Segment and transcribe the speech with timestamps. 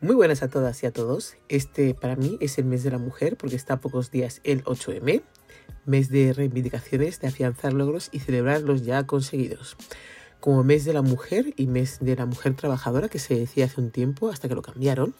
[0.00, 1.34] Muy buenas a todas y a todos.
[1.48, 4.62] Este para mí es el mes de la mujer porque está a pocos días el
[4.62, 5.22] 8M,
[5.86, 9.76] mes de reivindicaciones, de afianzar logros y celebrar los ya conseguidos.
[10.38, 13.80] Como mes de la mujer y mes de la mujer trabajadora que se decía hace
[13.80, 15.16] un tiempo hasta que lo cambiaron,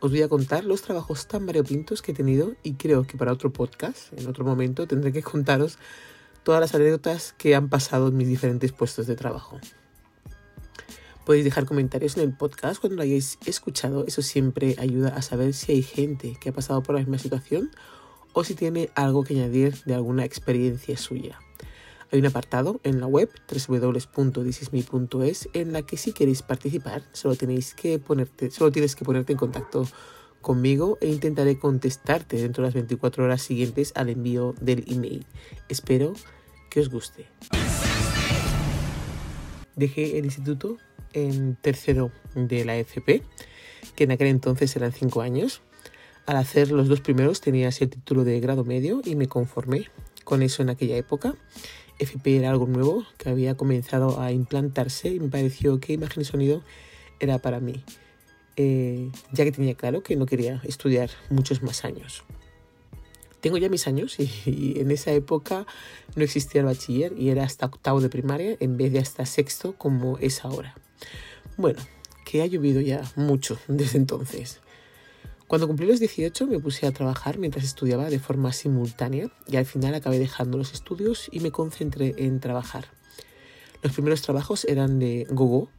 [0.00, 3.32] os voy a contar los trabajos tan variopintos que he tenido y creo que para
[3.32, 5.78] otro podcast, en otro momento, tendré que contaros
[6.42, 9.60] todas las anécdotas que han pasado en mis diferentes puestos de trabajo.
[11.26, 14.04] Podéis dejar comentarios en el podcast cuando lo hayáis escuchado.
[14.06, 17.72] Eso siempre ayuda a saber si hay gente que ha pasado por la misma situación
[18.32, 21.40] o si tiene algo que añadir de alguna experiencia suya.
[22.12, 27.74] Hay un apartado en la web www.thisisme.es en la que si queréis participar solo, tenéis
[27.74, 29.84] que ponerte, solo tienes que ponerte en contacto
[30.40, 35.26] conmigo e intentaré contestarte dentro de las 24 horas siguientes al envío del email.
[35.68, 36.12] Espero
[36.70, 37.26] que os guste.
[39.74, 40.78] Dejé el instituto
[41.16, 43.22] en tercero de la FP,
[43.96, 45.62] que en aquel entonces eran cinco años.
[46.26, 49.88] Al hacer los dos primeros tenía el título de grado medio y me conformé
[50.24, 51.34] con eso en aquella época.
[51.98, 56.24] FP era algo nuevo que había comenzado a implantarse y me pareció que imagen y
[56.26, 56.62] sonido
[57.18, 57.82] era para mí,
[58.56, 62.24] eh, ya que tenía claro que no quería estudiar muchos más años.
[63.40, 65.66] Tengo ya mis años y, en esa época
[66.14, 69.74] no existía el bachiller y era hasta octavo de primaria en vez de hasta sexto
[69.78, 70.74] como es ahora.
[71.56, 71.80] Bueno,
[72.24, 74.60] que ha llovido ya mucho desde entonces.
[75.46, 79.64] Cuando cumplí los 18 me puse a trabajar mientras estudiaba de forma simultánea y al
[79.64, 82.86] final acabé dejando los estudios y me concentré en trabajar.
[83.82, 85.70] Los primeros trabajos eran de gogo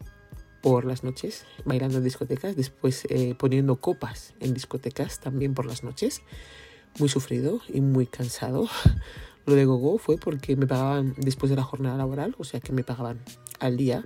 [0.61, 5.83] por las noches, bailando en discotecas, después eh, poniendo copas en discotecas también por las
[5.83, 6.21] noches.
[6.97, 8.69] Muy sufrido y muy cansado.
[9.45, 12.71] Lo de gogo fue porque me pagaban después de la jornada laboral, o sea que
[12.71, 13.19] me pagaban
[13.59, 14.05] al día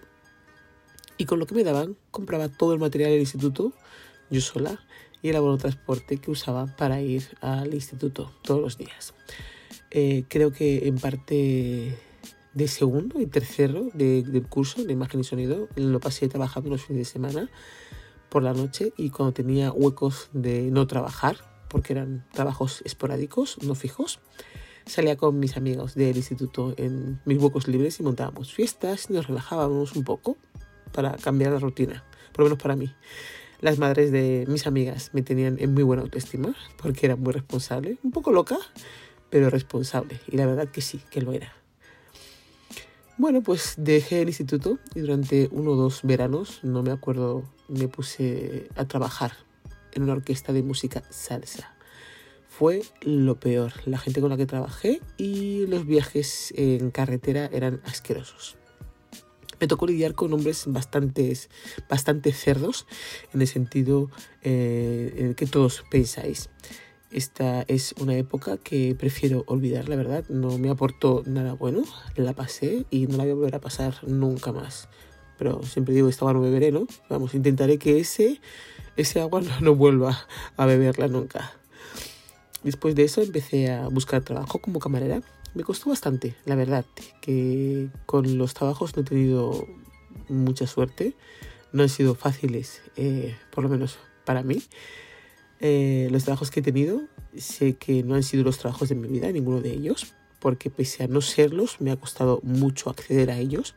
[1.21, 3.73] y con lo que me daban compraba todo el material del instituto
[4.31, 4.79] yo sola
[5.21, 9.13] y el abono transporte que usaba para ir al instituto todos los días.
[9.91, 11.95] Eh, creo que en parte
[12.55, 17.07] de segundo y tercero del curso de imagen y sonido lo pasé trabajando los fines
[17.07, 17.51] de semana
[18.29, 21.37] por la noche y cuando tenía huecos de no trabajar,
[21.69, 24.21] porque eran trabajos esporádicos, no fijos,
[24.87, 29.27] salía con mis amigos del instituto en mis huecos libres y montábamos fiestas y nos
[29.27, 30.35] relajábamos un poco
[30.91, 32.93] para cambiar la rutina, por lo menos para mí.
[33.61, 37.99] Las madres de mis amigas me tenían en muy buena autoestima porque era muy responsable,
[38.03, 38.57] un poco loca,
[39.29, 40.19] pero responsable.
[40.27, 41.53] Y la verdad que sí, que lo era.
[43.17, 47.87] Bueno, pues dejé el instituto y durante uno o dos veranos, no me acuerdo, me
[47.87, 49.33] puse a trabajar
[49.91, 51.75] en una orquesta de música salsa.
[52.49, 57.79] Fue lo peor, la gente con la que trabajé y los viajes en carretera eran
[57.85, 58.57] asquerosos
[59.61, 61.49] me tocó lidiar con hombres bastantes,
[61.87, 62.87] bastante cerdos
[63.31, 64.09] en el sentido
[64.41, 66.49] eh, en el que todos pensáis.
[67.11, 70.25] Esta es una época que prefiero olvidar, la verdad.
[70.29, 71.83] No me aportó nada bueno.
[72.15, 74.87] La pasé y no la voy a volver a pasar nunca más.
[75.37, 76.87] Pero siempre digo, esta agua no beberé, ¿no?
[77.09, 78.39] Vamos, intentaré que ese,
[78.95, 80.25] ese agua no, no vuelva
[80.57, 81.51] a beberla nunca.
[82.63, 85.21] Después de eso empecé a buscar trabajo como camarera
[85.53, 86.85] me costó bastante, la verdad,
[87.21, 89.67] que con los trabajos no he tenido
[90.29, 91.15] mucha suerte,
[91.73, 94.61] no han sido fáciles, eh, por lo menos para mí.
[95.59, 97.01] Eh, los trabajos que he tenido,
[97.37, 101.03] sé que no han sido los trabajos de mi vida, ninguno de ellos, porque pese
[101.03, 103.75] a no serlos, me ha costado mucho acceder a ellos.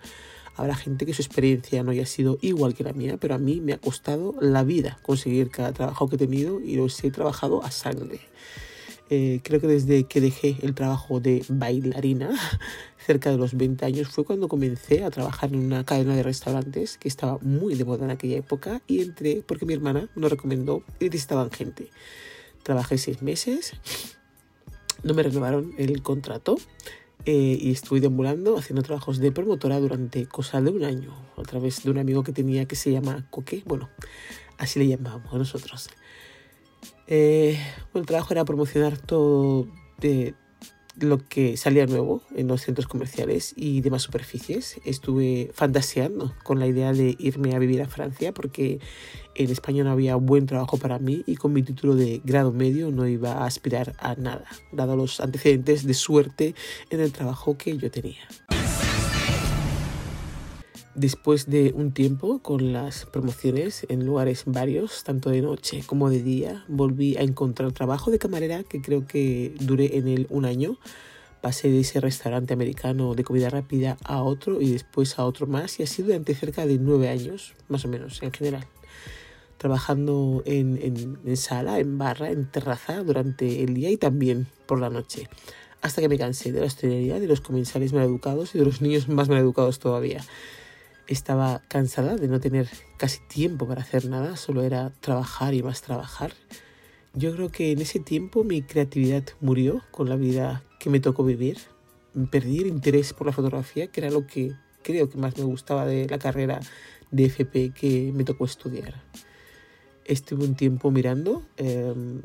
[0.57, 3.61] Habrá gente que su experiencia no haya sido igual que la mía, pero a mí
[3.61, 7.65] me ha costado la vida conseguir cada trabajo que he tenido y los he trabajado
[7.65, 8.21] a sangre.
[9.11, 12.31] Eh, creo que desde que dejé el trabajo de bailarina,
[12.99, 16.97] cerca de los 20 años, fue cuando comencé a trabajar en una cadena de restaurantes
[16.97, 20.83] que estaba muy de moda en aquella época y entré porque mi hermana nos recomendó
[21.01, 21.91] y necesitaban gente.
[22.63, 23.75] Trabajé seis meses,
[25.03, 26.57] no me renovaron el contrato
[27.27, 31.83] eh, y estuve deambulando haciendo trabajos de promotora durante cosa de un año a través
[31.83, 33.91] de un amigo que tenía que se llama Coque, bueno,
[34.57, 35.91] así le llamábamos nosotros.
[37.07, 37.59] Eh,
[37.95, 39.67] el trabajo era promocionar todo
[41.01, 44.81] lo que salía nuevo en los centros comerciales y demás superficies.
[44.85, 48.81] Estuve fantaseando con la idea de irme a vivir a Francia porque
[49.35, 52.91] en España no había buen trabajo para mí y con mi título de grado medio
[52.91, 56.55] no iba a aspirar a nada, dado los antecedentes de suerte
[56.91, 58.23] en el trabajo que yo tenía.
[60.95, 66.23] Después de un tiempo con las promociones en lugares varios, tanto de noche como de
[66.23, 70.79] día, volví a encontrar trabajo de camarera que creo que duré en él un año.
[71.41, 75.81] Pasé de ese restaurante americano de comida rápida a otro y después a otro más
[75.81, 78.65] y así durante cerca de nueve años, más o menos en general.
[79.59, 80.79] trabajando en,
[81.25, 85.29] en, sala, en barra, en terraza durante el día y también por la noche,
[85.81, 89.09] hasta que me cansé de la hostelería, de los comensales maleducados y de los niños
[89.09, 90.23] más maleducados todavía.
[91.07, 95.83] Estaba cansada de no tener casi tiempo para hacer nada, solo era trabajar y más
[95.83, 96.33] trabajar.
[97.13, 101.25] Yo creo que en ese tiempo mi creatividad murió con la vida que me tocó
[101.25, 101.59] vivir.
[102.31, 104.53] Perdí el interés por la fotografía, que era lo que
[104.83, 106.61] creo que más me gustaba de la carrera
[107.11, 108.95] de FP que me tocó estudiar.
[110.05, 112.23] Estuve un tiempo mirando em,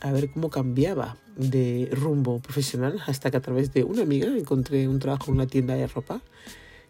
[0.00, 4.88] a ver cómo cambiaba de rumbo profesional hasta que a través de una amiga encontré
[4.88, 6.22] un trabajo en una tienda de ropa.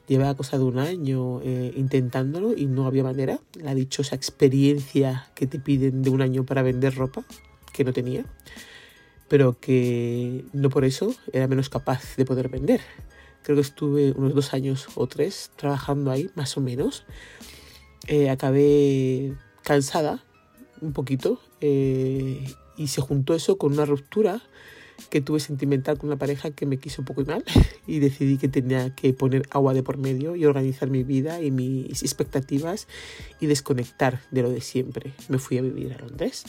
[0.06, 3.40] Llevaba cosa de un año eh, intentándolo y no había manera.
[3.54, 7.24] La dichosa experiencia que te piden de un año para vender ropa,
[7.72, 8.24] que no tenía,
[9.28, 12.80] pero que no por eso era menos capaz de poder vender.
[13.42, 17.04] Creo que estuve unos dos años o tres trabajando ahí, más o menos.
[18.08, 20.24] Eh, acabé cansada
[20.80, 22.44] un poquito eh,
[22.76, 24.42] y se juntó eso con una ruptura
[25.10, 27.44] que tuve sentimental con una pareja que me quiso poco y mal
[27.86, 31.50] y decidí que tenía que poner agua de por medio y organizar mi vida y
[31.50, 32.88] mis expectativas
[33.40, 35.12] y desconectar de lo de siempre.
[35.28, 36.44] Me fui a vivir a Londres.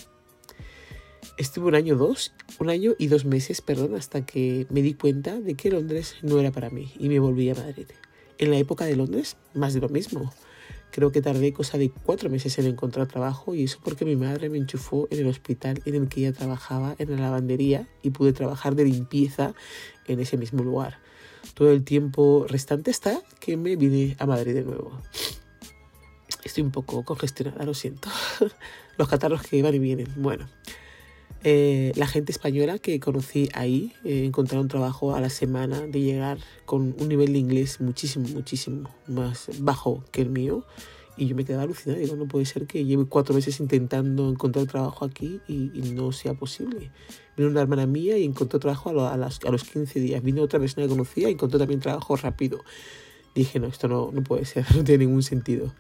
[1.38, 5.40] Estuve un año dos, un año y dos meses, perdón, hasta que me di cuenta
[5.40, 7.88] de que Londres no era para mí y me volví a Madrid.
[8.40, 10.34] En la época de Londres, más de lo mismo.
[10.92, 14.50] Creo que tardé cosa de cuatro meses en encontrar trabajo y eso porque mi madre
[14.50, 18.34] me enchufó en el hospital en el que ella trabajaba, en la lavandería, y pude
[18.34, 19.54] trabajar de limpieza
[20.07, 21.00] en ese mismo lugar.
[21.54, 25.00] Todo el tiempo restante está que me vine a Madrid de nuevo.
[26.44, 28.10] Estoy un poco congestionada, lo siento.
[28.98, 30.07] Los catarros que van y vienen.
[30.16, 30.48] Bueno,
[31.44, 36.39] eh, la gente española que conocí ahí eh, encontraron trabajo a la semana de llegar
[36.66, 40.66] con un nivel de inglés muchísimo, muchísimo más bajo que el mío.
[41.16, 42.00] Y yo me quedaba alucinada.
[42.00, 46.36] Digo, no puede ser que lleve cuatro meses intentando encontrar trabajo aquí y, no sea
[46.36, 46.92] posible.
[47.36, 50.22] Vino una hermana mía y encontró trabajo a, a, los 15 días.
[50.22, 52.60] Vino otra persona que conocía y encontró también trabajo rápido.
[53.34, 55.74] Dije, no, esto no, no puede ser, no tiene ningún sentido.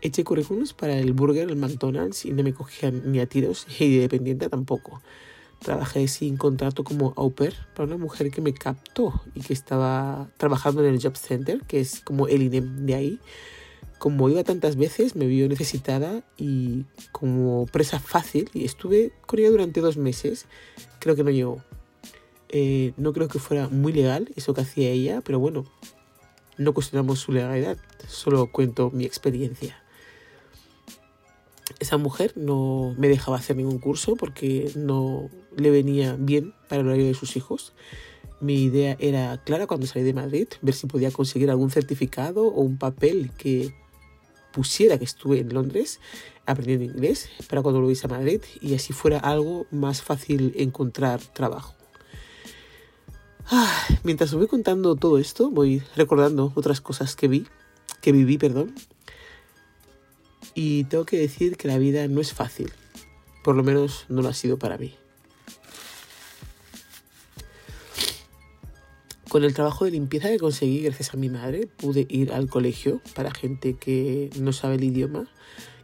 [0.00, 3.96] Eché currículums para el Burger, el McDonald's y no me cogían ni a tiros y
[3.96, 5.02] de dependiente tampoco.
[5.58, 10.28] Trabajé sin contrato como au pair para una mujer que me captó y que estaba
[10.36, 13.18] trabajando en el Job Center, que es como el INEM de ahí.
[13.98, 19.80] Como iba tantas veces, me vio necesitada y como presa fácil estuve con ella durante
[19.80, 20.46] dos meses.
[21.00, 21.60] Creo que no llegó.
[22.50, 25.64] Eh, no creo que fuera muy legal eso que hacía ella, pero bueno,
[26.56, 29.82] no cuestionamos su legalidad, solo cuento mi experiencia
[31.80, 36.88] esa mujer no me dejaba hacer ningún curso porque no le venía bien para el
[36.88, 37.72] horario de sus hijos.
[38.40, 42.60] Mi idea era clara cuando salí de Madrid, ver si podía conseguir algún certificado o
[42.60, 43.74] un papel que
[44.52, 46.00] pusiera que estuve en Londres
[46.46, 51.74] aprendiendo inglés para cuando volviese a Madrid y así fuera algo más fácil encontrar trabajo.
[53.50, 53.72] Ah,
[54.02, 57.46] mientras os voy contando todo esto, voy recordando otras cosas que vi,
[58.00, 58.74] que viví, perdón,
[60.60, 62.72] y tengo que decir que la vida no es fácil.
[63.44, 64.92] Por lo menos no lo ha sido para mí.
[69.28, 73.00] Con el trabajo de limpieza que conseguí gracias a mi madre, pude ir al colegio
[73.14, 75.28] para gente que no sabe el idioma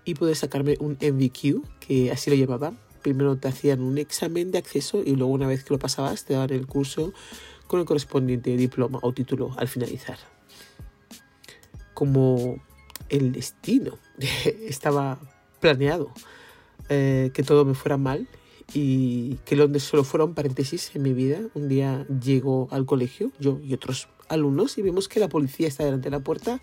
[0.05, 2.77] y pude sacarme un MVQ, que así lo llamaban.
[3.01, 6.35] Primero te hacían un examen de acceso y luego una vez que lo pasabas te
[6.35, 7.13] daban el curso
[7.69, 10.19] con el correspondiente diploma o título al finalizar.
[11.95, 12.57] Como
[13.09, 14.04] el destino.
[14.69, 15.19] Estaba
[15.61, 16.11] planeado
[16.89, 18.29] eh, que todo me fuera mal
[18.73, 21.41] y que Londres solo fuera un paréntesis en mi vida.
[21.55, 25.85] Un día llego al colegio, yo y otros alumnos, y vemos que la policía está
[25.85, 26.61] delante de la puerta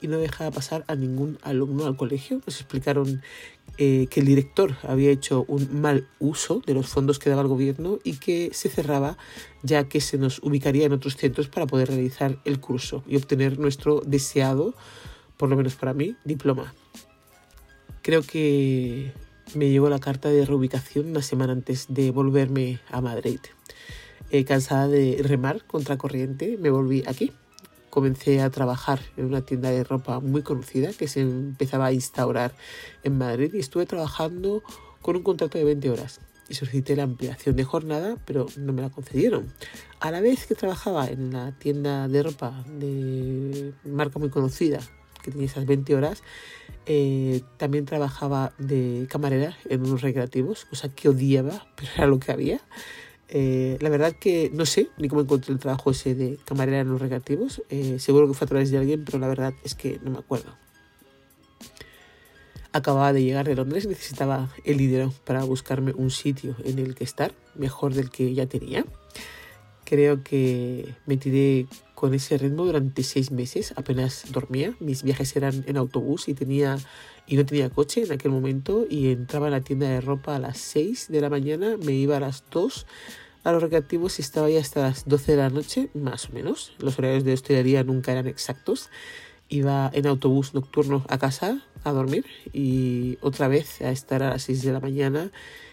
[0.00, 2.40] y no deja pasar a ningún alumno al colegio.
[2.46, 3.22] Nos explicaron
[3.78, 7.48] eh, que el director había hecho un mal uso de los fondos que daba el
[7.48, 9.16] gobierno y que se cerraba
[9.62, 13.58] ya que se nos ubicaría en otros centros para poder realizar el curso y obtener
[13.58, 14.74] nuestro deseado
[15.36, 16.74] por lo menos para mí, diploma.
[18.08, 19.12] Creo que
[19.54, 23.38] me llegó la carta de reubicación una semana antes de volverme a Madrid.
[24.30, 27.32] Eh, cansada de remar contra corriente, me volví aquí.
[27.90, 32.54] Comencé a trabajar en una tienda de ropa muy conocida que se empezaba a instaurar
[33.02, 34.62] en Madrid y estuve trabajando
[35.02, 38.80] con un contrato de 20 horas y solicité la ampliación de jornada, pero no me
[38.80, 39.52] la concedieron.
[40.00, 44.80] A la vez que trabajaba en la tienda de ropa de marca muy conocida
[45.30, 46.22] tenía esas 20 horas,
[46.86, 52.32] eh, también trabajaba de camarera en unos recreativos, cosa que odiaba, pero era lo que
[52.32, 52.60] había.
[53.30, 56.88] Eh, la verdad que no sé ni cómo encontré el trabajo ese de camarera en
[56.88, 57.62] los recreativos.
[57.68, 60.18] Eh, seguro que fue a través de alguien, pero la verdad es que no me
[60.18, 60.56] acuerdo.
[62.72, 67.04] Acababa de llegar de Londres, necesitaba el dinero para buscarme un sitio en el que
[67.04, 68.84] estar, mejor del que ya tenía.
[69.84, 71.66] Creo que me tiré
[71.98, 74.72] con ese ritmo durante seis meses, apenas dormía.
[74.78, 76.78] Mis viajes eran en autobús y tenía
[77.26, 80.38] y no tenía coche en aquel momento y entraba en la tienda de ropa a
[80.38, 82.86] las 6 de la mañana, me iba a las 2
[83.42, 86.72] a los recreativos y estaba ahí hasta las 12 de la noche, más o menos.
[86.78, 88.90] Los horarios de estudiaría nunca eran exactos.
[89.48, 94.42] Iba en autobús nocturno a casa a dormir y otra vez a estar a las
[94.42, 95.32] 6 de la mañana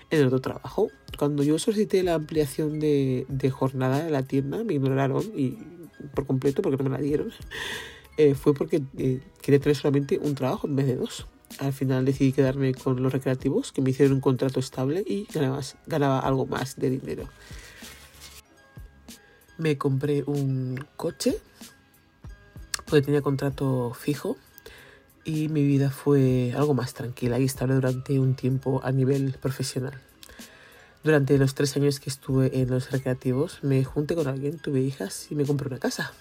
[0.10, 0.90] en el otro trabajo.
[1.20, 5.58] Cuando yo solicité la ampliación de, jornada de la tienda, me ignoraron y
[6.14, 7.32] por completo porque no me la dieron.
[8.18, 11.28] Eh, fue porque eh, quería tener solamente un trabajo en vez de dos.
[11.60, 15.62] Al final decidí quedarme con los recreativos, que me hicieron un contrato estable y ganaba,
[15.86, 17.30] ganaba algo más de dinero.
[19.58, 21.38] Me compré un coche
[22.86, 24.38] porque tenía contrato fijo
[25.24, 30.00] y mi vida fue algo más tranquila y estable durante un tiempo a nivel profesional.
[31.06, 35.28] Durante los tres años que estuve en los recreativos me junté con alguien, tuve hijas
[35.30, 36.12] y me compré una casa.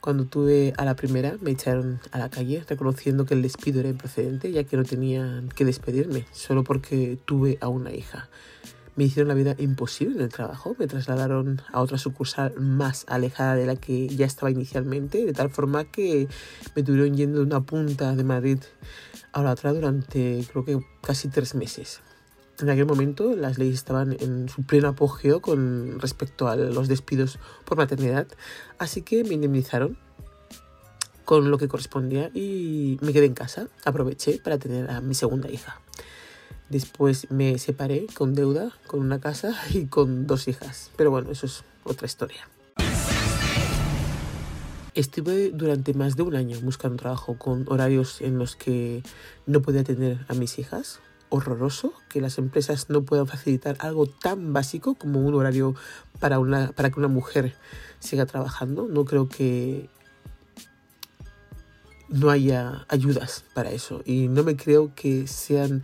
[0.00, 3.88] Cuando tuve a la primera me echaron a la calle reconociendo que el despido era
[3.88, 8.28] improcedente ya que no tenían que despedirme solo porque tuve a una hija.
[8.94, 13.56] Me hicieron la vida imposible en el trabajo, me trasladaron a otra sucursal más alejada
[13.56, 16.28] de la que ya estaba inicialmente, de tal forma que
[16.76, 18.60] me tuvieron yendo de una punta de Madrid
[19.32, 22.00] a la otra durante creo que casi tres meses.
[22.60, 27.38] En aquel momento las leyes estaban en su pleno apogeo con respecto a los despidos
[27.64, 28.28] por maternidad,
[28.78, 29.98] así que me indemnizaron
[31.24, 33.68] con lo que correspondía y me quedé en casa.
[33.84, 35.80] Aproveché para tener a mi segunda hija.
[36.68, 40.90] Después me separé con deuda, con una casa y con dos hijas.
[40.96, 42.48] Pero bueno, eso es otra historia.
[44.94, 49.02] Estuve durante más de un año buscando trabajo con horarios en los que
[49.44, 51.00] no podía atender a mis hijas,
[51.34, 55.74] horroroso que las empresas no puedan facilitar algo tan básico como un horario
[56.20, 57.54] para, una, para que una mujer
[57.98, 58.86] siga trabajando.
[58.88, 59.88] No creo que
[62.08, 65.82] no haya ayudas para eso y no me creo que sean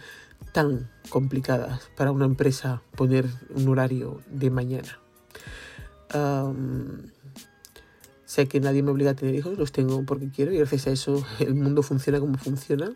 [0.52, 5.00] tan complicadas para una empresa poner un horario de mañana.
[8.24, 10.90] sé que nadie me obliga a tener hijos, los tengo porque quiero y gracias a
[10.90, 12.94] eso el mundo funciona como funciona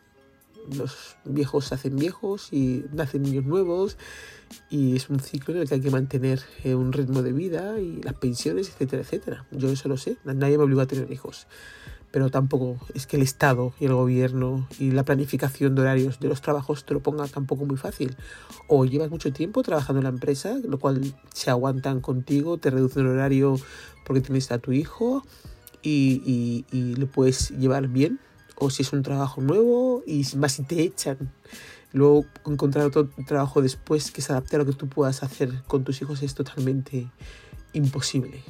[0.73, 3.97] los viejos se hacen viejos y nacen niños nuevos
[4.71, 7.79] y es un ciclo en el que hay que mantener eh, un ritmo de vida
[7.81, 9.47] y las pensiones, etcétera, etcétera.
[9.51, 11.47] Yo eso lo sé, nadie me obligó a tener hijos,
[12.11, 16.29] pero tampoco es que el Estado y el gobierno y la planificación de horarios de
[16.29, 18.17] los trabajos te lo ponga tampoco muy fácil.
[18.69, 23.03] O llevas mucho tiempo trabajando en la empresa, lo cual se aguantan contigo, te reducen
[23.03, 23.57] el horario
[24.07, 25.25] porque tienes a tu hijo
[25.83, 28.21] y, y, y lo puedes llevar bien
[28.57, 31.33] o si es un trabajo nuevo y más si te echan.
[31.93, 35.85] Luego encontrar otro trabajo después que se adapte a lo que tú puedas hacer con
[35.85, 37.09] tus hijos es totalmente
[37.73, 38.43] imposible.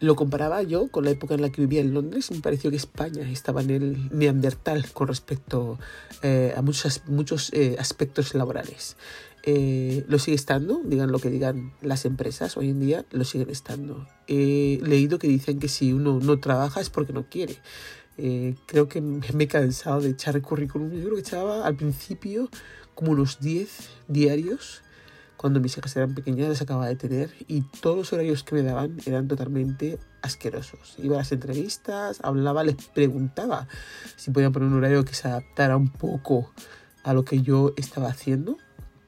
[0.00, 2.70] lo comparaba yo con la época en la que vivía en Londres y me pareció
[2.70, 5.78] que España estaba en el neandertal con respecto
[6.22, 8.96] eh, a muchos, muchos eh, aspectos laborales.
[9.42, 13.50] Eh, lo sigue estando, digan lo que digan las empresas, hoy en día lo siguen
[13.50, 14.06] estando.
[14.26, 17.56] He leído que dicen que si uno no trabaja es porque no quiere.
[18.18, 20.90] Eh, creo que me he cansado de echar currículum.
[20.90, 22.50] Yo creo que echaba al principio
[22.94, 23.70] como unos 10
[24.08, 24.82] diarios
[25.40, 28.62] cuando mis hijas eran pequeñas las acababa de tener y todos los horarios que me
[28.62, 30.96] daban eran totalmente asquerosos.
[30.98, 33.66] Iba a las entrevistas, hablaba, les preguntaba
[34.16, 36.52] si podían poner un horario que se adaptara un poco
[37.04, 38.58] a lo que yo estaba haciendo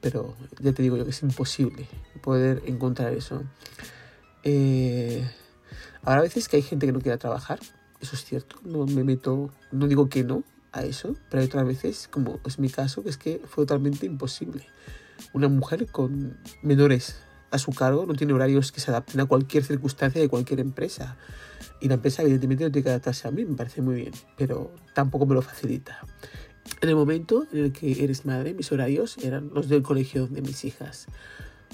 [0.03, 1.87] pero ya te digo yo que es imposible
[2.21, 3.41] poder encontrar eso.
[4.43, 5.25] Eh,
[6.03, 7.59] ahora a veces que hay gente que no quiera trabajar,
[8.01, 10.43] eso es cierto, no me meto, no digo que no
[10.73, 14.05] a eso, pero hay otras veces, como es mi caso, que es que fue totalmente
[14.05, 14.67] imposible.
[15.31, 17.15] Una mujer con menores
[17.51, 21.15] a su cargo no tiene horarios que se adapten a cualquier circunstancia de cualquier empresa.
[21.79, 24.75] Y la empresa evidentemente no tiene que adaptarse a mí, me parece muy bien, pero
[24.93, 26.01] tampoco me lo facilita.
[26.81, 30.41] En el momento en el que eres madre, mis horarios eran los del colegio de
[30.41, 31.07] mis hijas.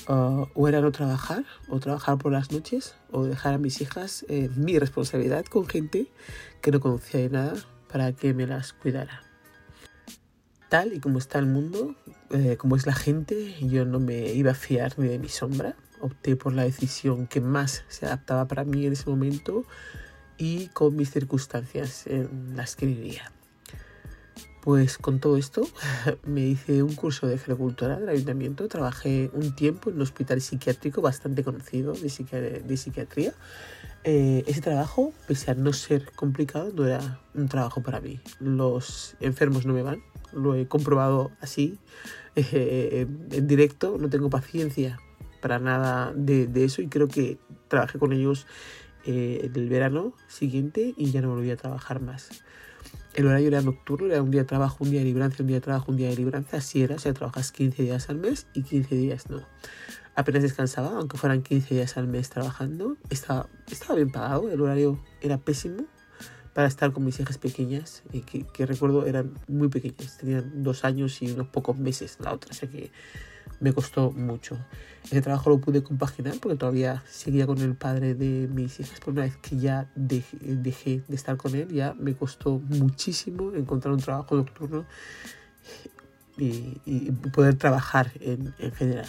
[0.08, 4.26] Ah, o era no trabajar, o trabajar por las noches, o dejar a mis hijas
[4.30, 6.08] eh, mi responsabilidad con gente
[6.62, 7.54] que no conocía de nada
[7.92, 9.24] para que me las cuidara.
[10.70, 11.96] Tal y como está el mundo,
[12.30, 15.76] eh, como es la gente, yo no me iba a fiar ni de mi sombra.
[16.00, 19.66] Opté por la decisión que más se adaptaba para mí en ese momento
[20.38, 23.32] y con mis circunstancias en las que vivía.
[24.62, 25.68] Pues con todo esto
[26.26, 31.02] me hice un curso de agricultura del ayuntamiento, trabajé un tiempo en un hospital psiquiátrico
[31.02, 32.10] bastante conocido de,
[32.78, 33.34] psiquiatría.
[34.04, 38.20] Eh, ese trabajo, pese a no ser complicado, no era un trabajo para mí.
[38.40, 40.02] Los enfermos no me van,
[40.34, 41.80] lo he comprobado así,
[42.36, 45.00] eh, en directo, no tengo paciencia
[45.42, 47.40] para nada de, de, eso y creo que
[47.70, 48.46] trabajé con ellos
[49.06, 52.30] eh, el verano siguiente y ya no volví a trabajar más.
[53.14, 55.58] El horario era nocturno, era un día de trabajo, un día de libranza, un día
[55.58, 58.48] de trabajo, un día de libranza, así era, o sea, trabajas 15 días al mes
[58.54, 59.42] y 15 días no.
[60.16, 65.00] Apenas descansaba, aunque fueran 15 días al mes trabajando, estaba, estaba bien pagado, el horario
[65.22, 65.86] era pésimo
[66.54, 71.22] para estar con mis hijas pequeñas, que, que recuerdo eran muy pequeñas, tenían dos años
[71.22, 72.92] y unos pocos meses la otra, o sea que
[73.60, 74.58] me costó mucho.
[75.06, 79.14] Ese trabajo lo pude compaginar porque todavía seguía con el padre de mis hijas, pero
[79.14, 84.02] una vez que ya dejé, de estar con él, ya me costó muchísimo encontrar un
[84.02, 84.86] trabajo nocturno
[86.38, 89.08] y, y poder trabajar en, en general.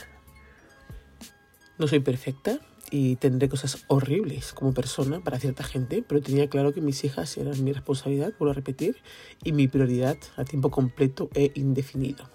[1.78, 6.72] No soy perfecta y tendré cosas horribles como persona para cierta gente, pero tenía claro
[6.72, 8.96] que mis hijas eran mi responsabilidad, vuelvo a repetir,
[9.44, 12.28] y mi prioridad a tiempo completo e indefinido.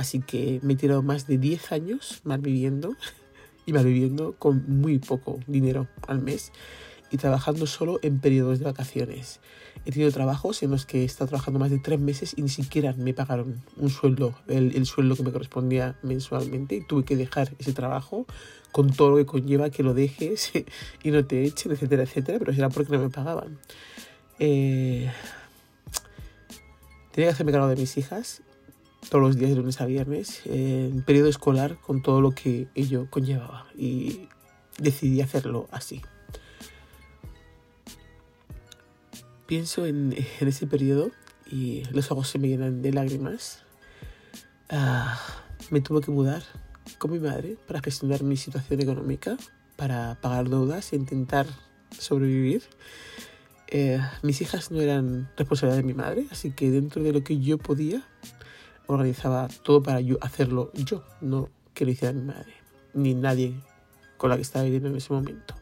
[0.00, 2.96] Así que me he tirado más de 10 años mal viviendo
[3.66, 6.52] y mal viviendo con muy poco dinero al mes
[7.10, 9.40] y trabajando solo en periodos de vacaciones.
[9.84, 12.48] He tenido trabajos en los que he estado trabajando más de tres meses y ni
[12.48, 16.76] siquiera me pagaron un sueldo, el, el, sueldo que me correspondía mensualmente.
[16.76, 18.24] Y tuve que dejar ese trabajo
[18.72, 20.50] con todo lo que conlleva que lo dejes
[21.02, 22.38] y no te echen, etcétera, etcétera.
[22.38, 23.58] Pero era porque no me pagaban.
[24.38, 25.10] Eh,
[27.12, 28.40] tenía que hacerme cargo de mis hijas
[29.08, 33.08] todos los días de lunes a viernes en periodo escolar con todo lo que ello
[33.10, 34.28] conllevaba y
[34.78, 36.02] decidí hacerlo así.
[39.46, 41.10] Pienso en, en ese periodo
[41.50, 43.62] y los ojos se me llenan de lágrimas.
[44.68, 45.20] Ah,
[45.70, 46.42] me tuve que mudar
[46.98, 49.36] con mi madre para gestionar mi situación económica,
[49.76, 51.46] para pagar deudas e intentar
[51.98, 52.62] sobrevivir.
[53.68, 57.38] Eh, mis hijas no eran responsabilidad de mi madre, así que dentro de lo que
[57.38, 58.02] yo podía,
[58.92, 62.52] organizaba todo para yo hacerlo yo, no que lo hiciera mi madre,
[62.94, 63.54] ni nadie
[64.16, 65.54] con la que estaba viviendo en ese momento.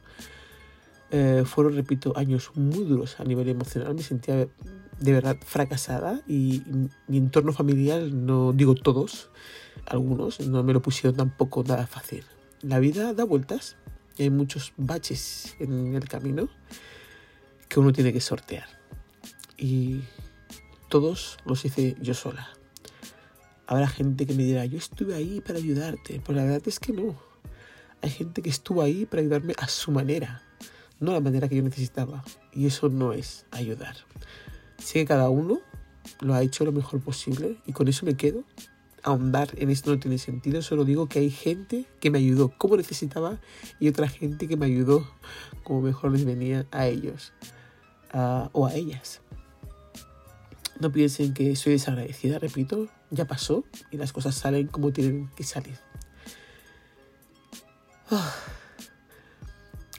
[1.10, 3.94] Eh, fueron, repito, años muy duros a nivel emocional.
[3.94, 6.62] Me sentía de verdad fracasada y
[7.06, 9.30] mi entorno familiar, no digo todos,
[9.86, 12.24] algunos, no me lo pusieron tampoco nada fácil.
[12.62, 13.76] La vida da vueltas
[14.16, 16.48] y hay muchos baches en el camino
[17.68, 18.66] que uno tiene que sortear.
[19.56, 20.00] Y
[20.88, 22.57] todos los hice yo sola.
[23.68, 26.94] Habrá gente que me dirá, yo estuve ahí para ayudarte, pero la verdad es que
[26.94, 27.14] no.
[28.00, 30.42] Hay gente que estuvo ahí para ayudarme a su manera,
[31.00, 32.24] no a la manera que yo necesitaba.
[32.54, 33.94] Y eso no es ayudar.
[34.78, 35.60] Sé que cada uno
[36.20, 38.42] lo ha hecho lo mejor posible y con eso me quedo.
[39.02, 42.78] Ahondar en esto no tiene sentido, solo digo que hay gente que me ayudó como
[42.78, 43.38] necesitaba
[43.78, 45.06] y otra gente que me ayudó
[45.62, 47.34] como mejor les venía a ellos
[48.14, 49.20] uh, o a ellas.
[50.80, 55.44] No piensen que soy desagradecida, repito, ya pasó y las cosas salen como tienen que
[55.44, 55.78] salir.
[58.10, 58.32] Oh.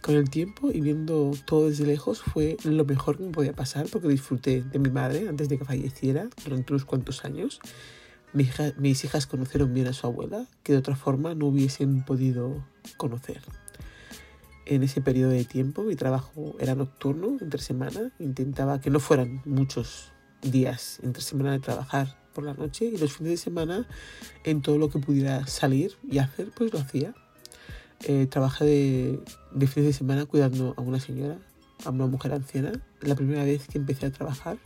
[0.01, 3.87] Con el tiempo y viendo todo desde lejos fue lo mejor que me podía pasar
[3.91, 7.59] porque disfruté de mi madre antes de que falleciera durante unos cuantos años.
[8.33, 12.65] Mis, mis hijas conocieron bien a su abuela que de otra forma no hubiesen podido
[12.97, 13.41] conocer.
[14.65, 18.11] En ese periodo de tiempo mi trabajo era nocturno, entre semana.
[18.19, 23.13] Intentaba que no fueran muchos días entre semana de trabajar por la noche y los
[23.13, 23.87] fines de semana
[24.43, 27.13] en todo lo que pudiera salir y hacer, pues lo hacía.
[28.07, 29.19] Eh, trabajé de,
[29.51, 31.37] de fines de semana cuidando a una señora,
[31.85, 32.71] a una mujer anciana.
[33.01, 34.57] La primera vez que empecé a trabajar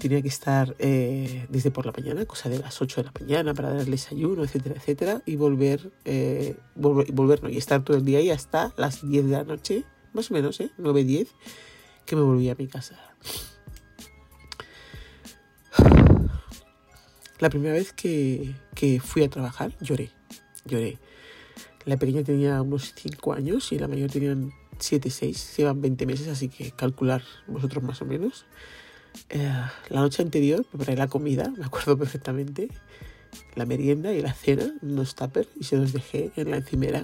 [0.00, 3.54] tenía que estar eh, desde por la mañana, cosa de las 8 de la mañana,
[3.54, 8.04] para darle desayuno, etcétera, etcétera, y volver, eh, volver, volver no, y estar todo el
[8.04, 10.70] día ahí hasta las 10 de la noche, más o menos, ¿eh?
[10.78, 11.28] 9, 10,
[12.06, 12.98] que me volví a mi casa.
[17.40, 20.10] La primera vez que, que, fui a trabajar lloré,
[20.66, 20.98] lloré.
[21.86, 26.28] La pequeña tenía unos 5 años y la mayor tenían 7, 6, llevan 20 meses,
[26.28, 28.44] así que calcular vosotros más o menos.
[29.30, 29.50] Eh,
[29.88, 32.68] la noche anterior preparé la comida, me acuerdo perfectamente,
[33.54, 37.02] la merienda y la cena, unos tuppers y se los dejé en la encimera.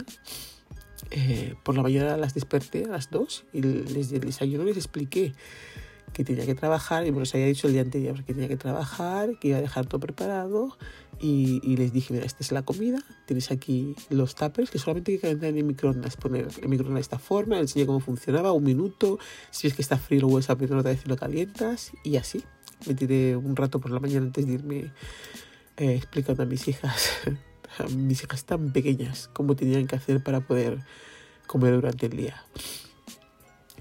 [1.10, 4.76] Eh, por la mañana las desperté a las 2 y les di el desayuno les
[4.76, 5.32] expliqué
[6.16, 8.56] que tenía que trabajar y me los había dicho el día anterior que tenía que
[8.56, 10.78] trabajar, que iba a dejar todo preparado
[11.20, 15.12] y, y, les dije, mira, esta es la comida, tienes aquí los tuppers que solamente
[15.12, 18.00] hay que calentar en el microondas, poner el microondas de esta forma, les enseñé cómo
[18.00, 19.18] funcionaba, un minuto,
[19.50, 22.16] si es que está frío lo vuelves a apretar otra vez y lo calientas y
[22.16, 22.42] así.
[22.86, 24.92] Me tiré un rato por la mañana antes de irme
[25.76, 27.10] eh, explicando a mis hijas,
[27.78, 30.78] a mis hijas tan pequeñas, cómo tenían que hacer para poder
[31.46, 32.42] comer durante el día.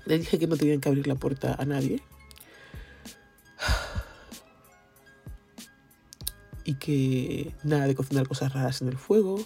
[0.06, 2.02] Les dije que no tenían que abrir la puerta a nadie.
[6.66, 9.40] Y que nada de cocinar cosas raras en el fuego.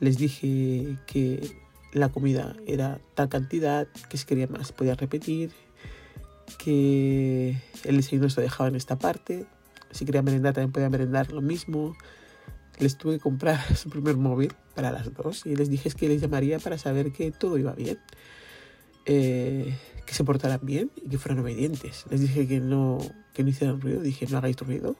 [0.00, 1.56] Les dije que
[1.92, 5.52] la comida era tal cantidad, que si quería más podía repetir,
[6.58, 9.46] que el desayuno se dejaba en esta parte,
[9.90, 11.96] si quería merendar también podía merendar lo mismo.
[12.78, 16.20] Les tuve que comprar su primer móvil para las dos y les dije que les
[16.20, 17.98] llamaría para saber que todo iba bien,
[19.06, 19.76] eh,
[20.06, 22.04] que se portaran bien y que fueran obedientes.
[22.10, 22.98] Les dije que no,
[23.34, 24.96] que no hicieran ruido, dije no hagáis ruido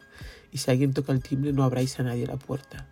[0.52, 2.88] y si alguien toca el timbre no abráis a nadie la puerta.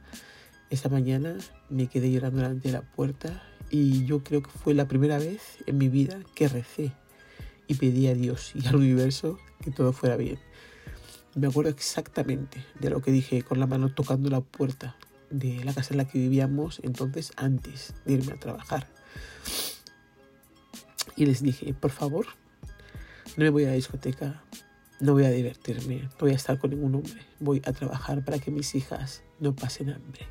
[0.70, 1.36] Esa mañana
[1.70, 5.58] me quedé llorando delante de la puerta y yo creo que fue la primera vez
[5.66, 6.92] en mi vida que recé
[7.68, 10.38] y pedí a Dios y al universo que todo fuera bien.
[11.34, 14.96] Me acuerdo exactamente de lo que dije con la mano tocando la puerta
[15.30, 18.88] de la casa en la que vivíamos entonces antes de irme a trabajar.
[21.16, 22.26] Y les dije, por favor,
[23.36, 24.42] no me voy a la discoteca,
[25.00, 28.38] no voy a divertirme, no voy a estar con ningún hombre, voy a trabajar para
[28.38, 30.26] que mis hijas no pasen hambre.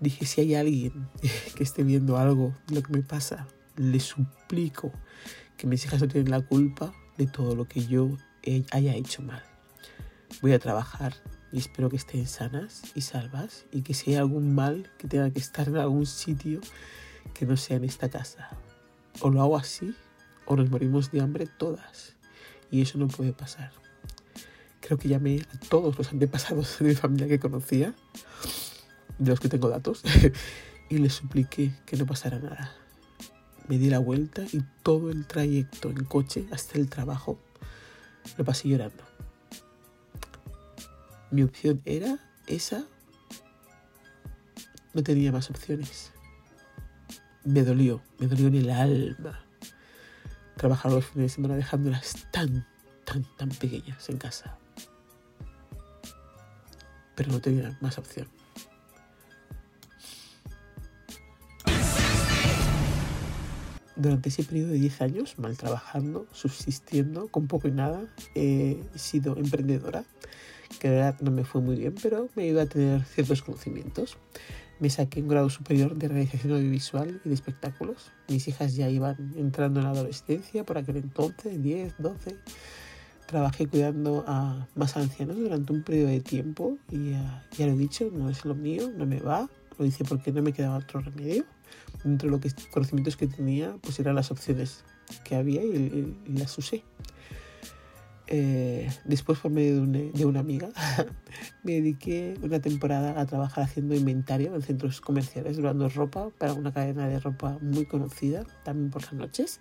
[0.00, 1.08] Dije, si hay alguien
[1.54, 4.92] que esté viendo algo de lo que me pasa, le suplico
[5.56, 8.16] que mis hijas no tienen la culpa de todo lo que yo
[8.72, 9.42] haya hecho mal.
[10.42, 11.14] Voy a trabajar
[11.52, 15.30] y espero que estén sanas y salvas y que si hay algún mal que tenga
[15.30, 16.60] que estar en algún sitio
[17.32, 18.50] que no sea en esta casa.
[19.20, 19.94] O lo hago así
[20.44, 22.15] o nos morimos de hambre todas.
[22.70, 23.72] Y eso no puede pasar.
[24.80, 27.94] Creo que llamé a todos los antepasados de mi familia que conocía
[29.18, 30.02] de los que tengo datos,
[30.88, 32.72] y le supliqué que no pasara nada.
[33.68, 37.38] Me di la vuelta y todo el trayecto en coche hasta el trabajo
[38.36, 39.02] lo pasé llorando.
[41.30, 42.84] Mi opción era esa.
[44.94, 46.12] No tenía más opciones.
[47.44, 49.45] Me dolió, me dolió en el alma
[50.56, 52.66] trabajar los fines de semana dejándolas tan,
[53.04, 54.58] tan, tan pequeñas en casa.
[57.14, 58.28] Pero no tenía más opción.
[63.96, 69.36] durante ese periodo de 10 años, mal trabajando, subsistiendo, con poco y nada, he sido
[69.36, 70.04] emprendedora,
[70.78, 74.18] que de verdad no me fue muy bien, pero me ayudó a tener ciertos conocimientos.
[74.78, 78.12] Me saqué un grado superior de realización audiovisual y de espectáculos.
[78.28, 82.36] Mis hijas ya iban entrando en la adolescencia por aquel entonces, 10, 12.
[83.26, 87.76] Trabajé cuidando a más ancianos durante un periodo de tiempo y ya, ya lo he
[87.76, 89.48] dicho, no es lo mío, no me va.
[89.78, 91.44] Lo hice porque no me quedaba otro remedio
[92.04, 94.84] dentro de los conocimientos que tenía, pues eran las opciones
[95.24, 96.82] que había y, las usé.
[98.28, 100.68] Eh, después, por medio de una, amiga,
[101.62, 106.72] me dediqué una temporada a trabajar haciendo inventario en centros comerciales, durando ropa para una
[106.72, 109.60] cadena de ropa muy conocida, también por las noches.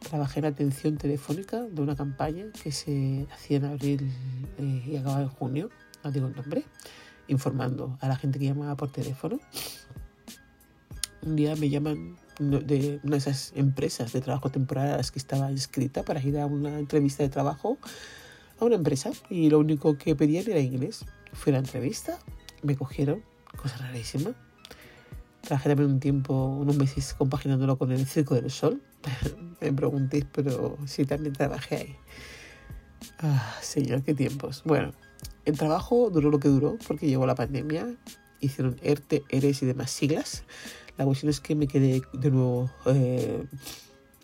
[0.00, 4.10] Trabajé en atención telefónica de una campaña que se hacía en abril
[4.58, 5.70] eh, y acababa en junio,
[6.02, 6.64] no digo el nombre,
[7.28, 9.38] informando a la gente que llamaba por teléfono
[11.24, 12.16] un día me llaman
[12.50, 16.78] de una de esas empresas de trabajo temporal que estaba inscrita para ir a una
[16.78, 17.78] entrevista de trabajo
[18.58, 21.04] a una empresa y lo único que pedían era inglés.
[21.32, 22.18] Fui a la entrevista,
[22.62, 23.22] me cogieron,
[23.56, 24.32] cosa rarísima.
[25.40, 28.80] Trabajé también un tiempo, unos meses compaginándolo con el Circo del Sol.
[29.60, 31.96] me preguntéis, pero sí, también trabajé ahí.
[33.18, 34.62] Ah, señor, qué tiempos.
[34.64, 34.92] Bueno,
[35.44, 37.88] el trabajo duró lo que duró porque llegó la pandemia,
[38.40, 40.44] hicieron ERTE, ERES y demás siglas
[40.96, 43.44] la cuestión es que me quedé de nuevo eh,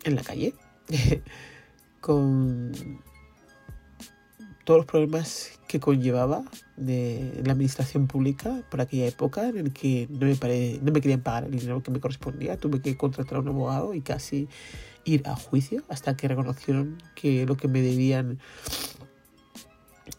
[0.03, 0.53] en la calle
[2.01, 2.71] con
[4.63, 6.43] todos los problemas que conllevaba
[6.77, 11.21] de la administración pública por aquella época en el que no me, no me querían
[11.21, 12.55] pagar el dinero que me correspondía.
[12.57, 14.47] Tuve que contratar a un abogado y casi
[15.05, 18.39] ir a juicio hasta que reconocieron que lo que me debían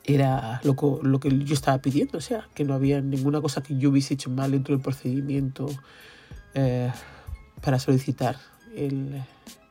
[0.05, 3.79] era lo, lo que yo estaba pidiendo, o sea, que no había ninguna cosa que
[3.79, 5.67] yo hubiese hecho mal dentro del procedimiento
[6.55, 6.91] eh,
[7.61, 8.37] para solicitar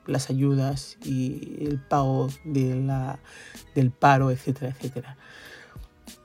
[0.05, 3.19] las ayudas y el pago de la,
[3.75, 5.17] del paro, etcétera, etcétera.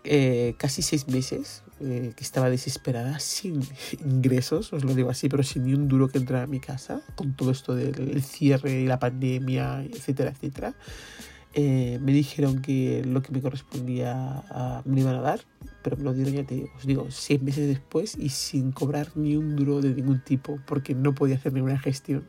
[0.05, 3.63] Eh, casi seis meses eh, que estaba desesperada, sin
[4.05, 7.03] ingresos, os lo digo así, pero sin ni un duro que entrar a mi casa,
[7.15, 10.75] con todo esto del cierre y la pandemia, etcétera, etcétera.
[11.57, 15.41] Me dijeron que lo que me correspondía me iban a dar
[15.85, 19.09] pero me lo dieron, ya te digo, os digo, seis meses después y sin cobrar
[19.17, 22.27] ni un duro de ningún tipo, porque no podía hacer ninguna gestión.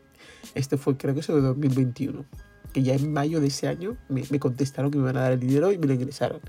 [0.54, 2.26] Esto fue, creo que eso de 2021,
[2.74, 5.32] que ya en mayo de ese año me, me contestaron que me iban a dar
[5.32, 6.40] el dinero y me lo ingresaron.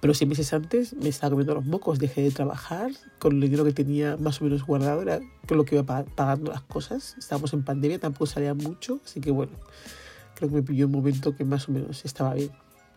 [0.00, 3.64] Pero seis meses antes me estaba comiendo los mocos, dejé de trabajar con el dinero
[3.64, 7.14] que tenía más o menos guardado, era con lo que iba pagando las cosas.
[7.18, 9.52] Estábamos en pandemia, tampoco salía mucho, así que bueno,
[10.40, 12.50] creo que me pilló un momento que más o menos estaba bien,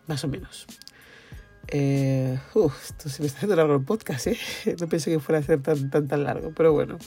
[0.06, 0.66] más o menos.
[1.68, 4.38] Eh, uf, esto se me está haciendo largo el podcast, ¿eh?
[4.80, 6.98] No pensé que fuera a ser tan, tan, tan largo, pero bueno.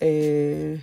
[0.00, 0.80] Eh,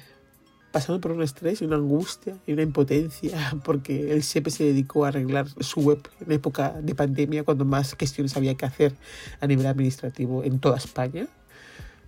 [0.72, 5.04] pasando por un estrés y una angustia y una impotencia, porque él siempre se dedicó
[5.04, 8.96] a arreglar su web en época de pandemia, cuando más cuestiones había que hacer
[9.42, 11.28] a nivel administrativo en toda España.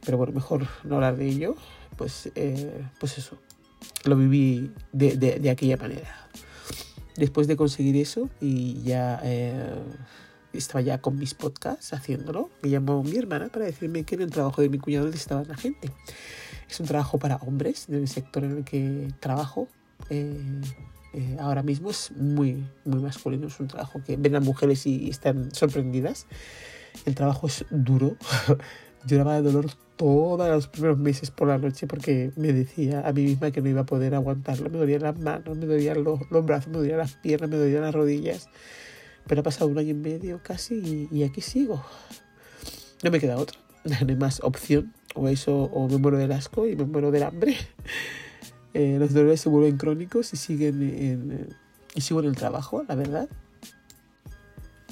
[0.05, 1.57] Pero bueno, mejor no hablar de ello.
[1.97, 3.37] Pues, eh, pues eso,
[4.05, 6.26] lo viví de, aquella manera.
[7.17, 9.75] Después de conseguir eso y ya eh,
[10.53, 14.29] estaba ya con mis podcasts haciéndolo, me llamó mi hermana para decirme que en el
[14.29, 15.91] trabajo de mi cuñado necesitaba la gente.
[16.69, 19.67] Es un trabajo para hombres del sector en el que trabajo.
[20.09, 20.61] Eh,
[21.13, 23.47] eh, ahora mismo es muy, muy masculino.
[23.47, 26.27] Es un trabajo que ven a mujeres y están sorprendidas.
[27.05, 28.15] El trabajo es duro.
[29.07, 29.65] Lloraba de dolor
[29.95, 33.69] todos los primeros meses por la noche porque me decía a mí misma que no
[33.69, 34.69] iba a poder aguantarlo.
[34.69, 37.81] Me dolían las manos, me dolían los, los brazos, me dolían las piernas, me dolían
[37.81, 38.49] las rodillas.
[39.27, 41.83] Pero ha pasado un año y medio casi y, y aquí sigo.
[43.03, 43.57] No me queda otra.
[43.87, 47.23] No hay más opción o eso, o me muero del asco y me muero del
[47.23, 47.55] hambre.
[48.73, 51.49] Eh, los dolores se vuelven crónicos y siguen en,
[51.95, 53.27] y sigo en el trabajo, la verdad.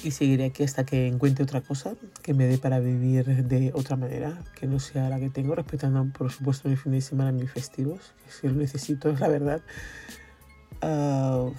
[0.06, 3.96] Y seguiré aquí hasta que encuentre otra cosa que me dé para vivir de otra
[3.96, 7.50] manera, que no sea la que tengo, respetando por supuesto mi fin de semana, mis
[7.50, 9.62] festivos, que si lo necesito, es la verdad.
[10.80, 11.52] Uh,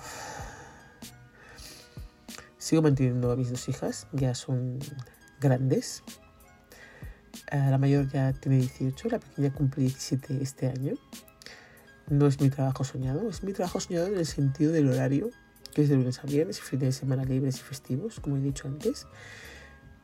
[2.57, 4.79] sigo manteniendo a mis dos hijas, ya son
[5.41, 6.03] grandes,
[7.51, 10.95] Uh, la mayor ya tiene 18, la pequeña cumple 17 este año.
[12.09, 15.29] No es mi trabajo soñado, es mi trabajo soñado en el sentido del horario,
[15.77, 18.67] que es de lunes a viernes, fines de semana libres y festivos, como he dicho
[18.67, 19.05] antes.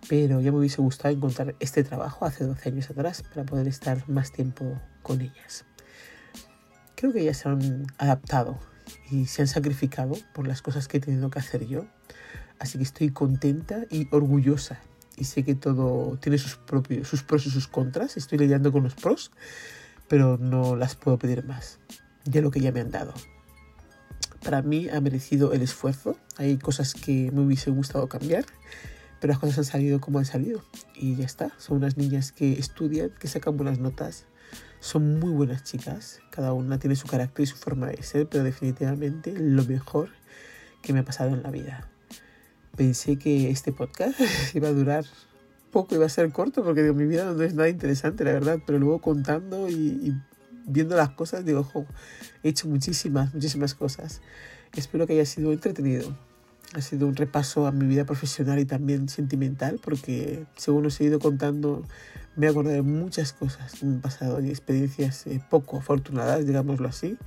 [0.08, 4.08] Pero ya me hubiese gustado encontrar este trabajo hace 12 años atrás para poder estar
[4.08, 5.66] más tiempo con ellas.
[6.94, 8.60] Creo que ellas se han adaptado
[9.10, 11.88] y se han sacrificado por las cosas que he tenido que hacer yo.
[12.60, 14.80] Así que estoy contenta y orgullosa
[15.18, 18.16] y sé que todo tiene sus propios sus pros y sus contras.
[18.16, 19.32] Estoy lidiando con los pros,
[20.08, 21.80] pero no las puedo pedir más
[22.26, 23.16] de lo que ya me han dado.
[24.44, 26.18] Para mí ha merecido el esfuerzo.
[26.38, 28.46] Hay cosas que me hubiese gustado cambiar,
[29.20, 30.64] pero las cosas han salido como han salido
[30.96, 31.52] y ya está.
[31.58, 34.26] Son unas niñas que estudian, que sacan buenas notas.
[34.80, 38.44] Son muy buenas chicas, cada una tiene su carácter y su forma de ser, pero
[38.44, 40.10] definitivamente lo mejor
[40.82, 41.90] que me ha pasado en la vida
[42.76, 44.20] pensé que este podcast
[44.56, 45.06] iba a durar
[45.72, 48.60] poco, iba a ser corto, porque digo, mi vida no es nada interesante, la verdad,
[48.66, 50.22] pero luego contando y, y
[50.66, 51.86] viendo las cosas, digo, ojo,
[52.44, 54.22] he hecho muchísimas, muchísimas cosas.
[54.76, 56.16] Espero que haya sido entretenido.
[56.74, 61.04] Ha sido un repaso a mi vida profesional y también sentimental, porque según os he
[61.04, 61.84] ido contando,
[62.36, 66.88] me he acordado de muchas cosas me han pasado y experiencias eh, poco afortunadas, digámoslo
[66.88, 67.18] así.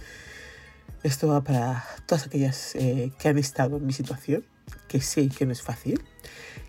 [1.05, 4.45] Esto va para todas aquellas eh, que han estado en mi situación
[4.89, 6.03] que sé que no es fácil,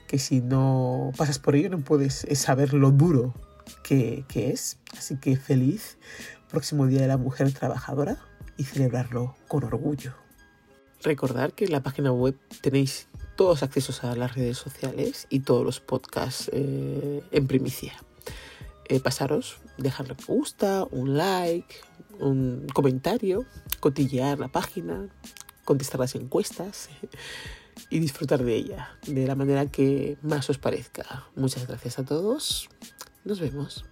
[0.07, 3.33] que si no pasas por ello no puedes eh, saber lo duro
[3.83, 4.77] que, que es.
[4.97, 5.97] Así que feliz
[6.49, 8.17] próximo Día de la Mujer Trabajadora
[8.57, 10.13] y celebrarlo con orgullo.
[11.03, 15.41] Recordar que en la página web tenéis todos los accesos a las redes sociales y
[15.41, 17.93] todos los podcasts eh, en primicia.
[18.89, 21.75] Eh, pasaros, dejarle me gusta, un like,
[22.19, 23.45] un comentario,
[23.79, 25.07] cotillear la página,
[25.65, 26.89] contestar las encuestas
[27.89, 31.27] y disfrutar de ella de la manera que más os parezca.
[31.35, 32.69] Muchas gracias a todos.
[33.23, 33.85] Nos vemos.